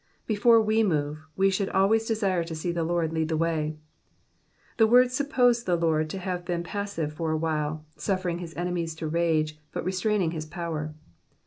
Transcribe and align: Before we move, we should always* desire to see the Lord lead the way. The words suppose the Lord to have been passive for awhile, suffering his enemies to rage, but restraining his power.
Before 0.25 0.59
we 0.59 0.81
move, 0.81 1.19
we 1.35 1.51
should 1.51 1.69
always* 1.69 2.07
desire 2.07 2.43
to 2.45 2.55
see 2.55 2.71
the 2.71 2.83
Lord 2.83 3.13
lead 3.13 3.29
the 3.29 3.37
way. 3.37 3.77
The 4.77 4.87
words 4.87 5.13
suppose 5.15 5.63
the 5.63 5.75
Lord 5.75 6.09
to 6.09 6.17
have 6.17 6.43
been 6.43 6.63
passive 6.63 7.13
for 7.13 7.29
awhile, 7.29 7.85
suffering 7.97 8.39
his 8.39 8.55
enemies 8.57 8.95
to 8.95 9.07
rage, 9.07 9.59
but 9.71 9.85
restraining 9.85 10.31
his 10.31 10.47
power. 10.47 10.95